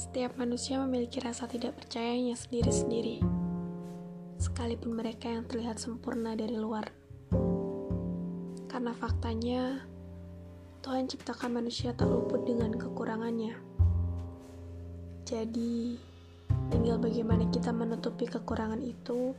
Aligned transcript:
Setiap 0.00 0.32
manusia 0.40 0.80
memiliki 0.80 1.20
rasa 1.20 1.44
tidak 1.44 1.76
percayanya 1.76 2.32
sendiri-sendiri, 2.32 3.20
sekalipun 4.40 4.96
mereka 4.96 5.28
yang 5.28 5.44
terlihat 5.44 5.76
sempurna 5.76 6.32
dari 6.32 6.56
luar. 6.56 6.88
Karena 8.64 8.96
faktanya, 8.96 9.84
Tuhan 10.80 11.04
ciptakan 11.04 11.60
manusia 11.60 11.92
tak 11.92 12.08
luput 12.08 12.48
dengan 12.48 12.72
kekurangannya. 12.72 13.52
Jadi, 15.28 16.00
tinggal 16.72 16.96
bagaimana 16.96 17.44
kita 17.52 17.68
menutupi 17.68 18.24
kekurangan 18.24 18.80
itu 18.80 19.36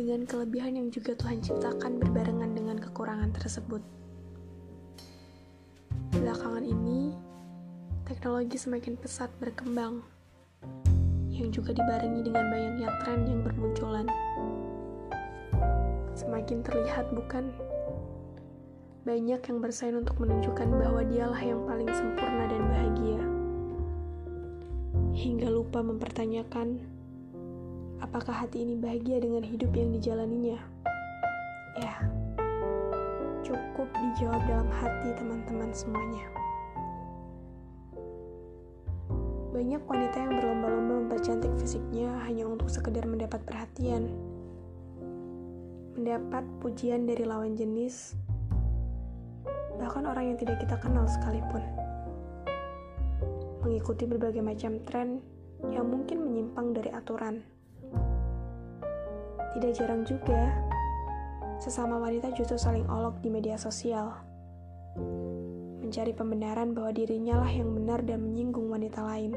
dengan 0.00 0.24
kelebihan 0.24 0.80
yang 0.80 0.88
juga 0.88 1.12
Tuhan 1.12 1.44
ciptakan 1.44 2.00
berbarengan 2.00 2.56
dengan 2.56 2.80
kekurangan 2.80 3.36
tersebut. 3.36 3.84
Belakangan 6.16 6.64
ini, 6.64 6.89
teknologi 8.10 8.58
semakin 8.58 8.98
pesat 8.98 9.30
berkembang, 9.38 10.02
yang 11.30 11.54
juga 11.54 11.70
dibarengi 11.70 12.26
dengan 12.26 12.50
banyaknya 12.50 12.90
tren 13.06 13.22
yang 13.22 13.46
bermunculan. 13.46 14.10
Semakin 16.18 16.58
terlihat, 16.66 17.06
bukan? 17.14 17.54
Banyak 19.06 19.46
yang 19.46 19.58
bersaing 19.62 19.94
untuk 19.94 20.18
menunjukkan 20.18 20.68
bahwa 20.74 21.06
dialah 21.06 21.38
yang 21.38 21.62
paling 21.70 21.86
sempurna 21.86 22.50
dan 22.50 22.62
bahagia. 22.66 23.22
Hingga 25.14 25.46
lupa 25.46 25.78
mempertanyakan, 25.78 26.82
apakah 28.02 28.34
hati 28.42 28.66
ini 28.66 28.74
bahagia 28.74 29.22
dengan 29.22 29.46
hidup 29.46 29.70
yang 29.70 29.94
dijalaninya? 29.94 30.58
Ya, 31.78 31.94
cukup 33.46 33.86
dijawab 33.94 34.42
dalam 34.50 34.66
hati 34.66 35.14
teman-teman 35.14 35.70
semuanya. 35.70 36.39
Banyak 39.50 39.82
wanita 39.82 40.16
yang 40.22 40.38
berlomba-lomba 40.38 40.94
mempercantik 41.10 41.50
fisiknya 41.58 42.06
hanya 42.22 42.46
untuk 42.46 42.70
sekedar 42.70 43.02
mendapat 43.02 43.42
perhatian. 43.42 44.06
Mendapat 45.98 46.46
pujian 46.62 47.02
dari 47.02 47.26
lawan 47.26 47.58
jenis, 47.58 48.14
bahkan 49.74 50.06
orang 50.06 50.30
yang 50.30 50.38
tidak 50.38 50.62
kita 50.62 50.78
kenal 50.78 51.02
sekalipun. 51.10 51.66
Mengikuti 53.66 54.06
berbagai 54.06 54.38
macam 54.38 54.78
tren 54.86 55.18
yang 55.74 55.90
mungkin 55.90 56.30
menyimpang 56.30 56.70
dari 56.70 56.94
aturan. 56.94 57.42
Tidak 59.58 59.72
jarang 59.74 60.06
juga, 60.06 60.54
sesama 61.58 61.98
wanita 61.98 62.30
justru 62.38 62.54
saling 62.54 62.86
olok 62.86 63.18
di 63.18 63.28
media 63.34 63.58
sosial 63.58 64.14
mencari 65.90 66.14
pembenaran 66.14 66.70
bahwa 66.70 66.94
dirinya 66.94 67.42
lah 67.42 67.50
yang 67.50 67.74
benar 67.74 67.98
dan 68.06 68.22
menyinggung 68.22 68.70
wanita 68.70 69.02
lain. 69.02 69.34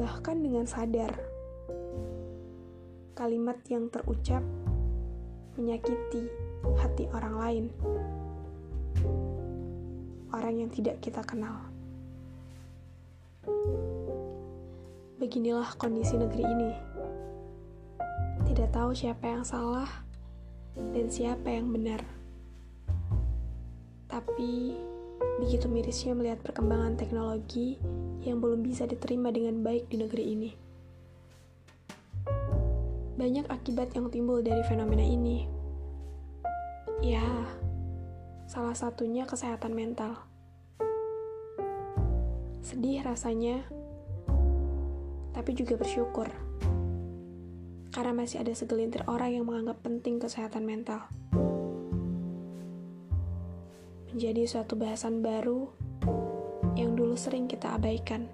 Bahkan 0.00 0.36
dengan 0.40 0.64
sadar, 0.64 1.12
kalimat 3.12 3.60
yang 3.68 3.92
terucap 3.92 4.40
menyakiti 5.60 6.24
hati 6.80 7.04
orang 7.12 7.34
lain, 7.36 7.64
orang 10.32 10.64
yang 10.64 10.72
tidak 10.72 11.04
kita 11.04 11.20
kenal. 11.20 11.68
Beginilah 15.20 15.68
kondisi 15.76 16.16
negeri 16.16 16.48
ini. 16.48 16.72
Tidak 18.48 18.72
tahu 18.72 18.96
siapa 18.96 19.28
yang 19.28 19.44
salah 19.44 20.08
dan 20.96 21.12
siapa 21.12 21.52
yang 21.52 21.68
benar. 21.68 22.23
Tapi, 24.14 24.78
begitu 25.42 25.66
mirisnya 25.66 26.14
melihat 26.14 26.38
perkembangan 26.46 26.94
teknologi 26.94 27.82
yang 28.22 28.38
belum 28.38 28.62
bisa 28.62 28.86
diterima 28.86 29.34
dengan 29.34 29.58
baik 29.66 29.90
di 29.90 29.98
negeri 29.98 30.24
ini. 30.30 30.50
Banyak 33.18 33.50
akibat 33.50 33.90
yang 33.98 34.14
timbul 34.14 34.38
dari 34.38 34.62
fenomena 34.70 35.02
ini. 35.02 35.50
Ya, 37.02 37.26
salah 38.46 38.78
satunya 38.78 39.26
kesehatan 39.26 39.74
mental. 39.74 40.14
Sedih 42.62 43.02
rasanya, 43.02 43.66
tapi 45.34 45.58
juga 45.58 45.74
bersyukur. 45.74 46.30
Karena 47.90 48.14
masih 48.14 48.46
ada 48.46 48.54
segelintir 48.54 49.02
orang 49.10 49.34
yang 49.34 49.50
menganggap 49.50 49.82
penting 49.82 50.22
kesehatan 50.22 50.62
mental 50.62 51.02
menjadi 54.14 54.46
suatu 54.46 54.78
bahasan 54.78 55.26
baru 55.26 55.66
yang 56.78 56.94
dulu 56.94 57.18
sering 57.18 57.50
kita 57.50 57.74
abaikan. 57.74 58.30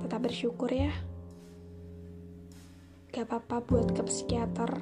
Tetap 0.00 0.24
bersyukur 0.24 0.72
ya. 0.72 0.88
Gak 3.12 3.28
apa-apa 3.28 3.60
buat 3.60 3.92
ke 3.92 4.00
psikiater, 4.08 4.72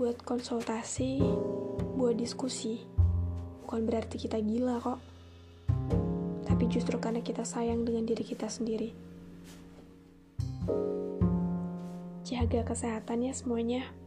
buat 0.00 0.16
konsultasi, 0.24 1.20
buat 2.00 2.16
diskusi. 2.16 2.80
Bukan 3.68 3.84
berarti 3.84 4.16
kita 4.16 4.40
gila 4.40 4.80
kok. 4.80 5.04
Tapi 6.48 6.64
justru 6.72 6.96
karena 6.96 7.20
kita 7.20 7.44
sayang 7.44 7.84
dengan 7.84 8.08
diri 8.08 8.24
kita 8.24 8.48
sendiri. 8.48 8.96
Jaga 12.24 12.64
kesehatan 12.64 13.28
ya 13.28 13.36
semuanya. 13.36 13.99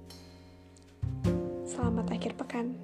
Selamat 1.83 2.16
akhir 2.16 2.39
pekan. 2.39 2.79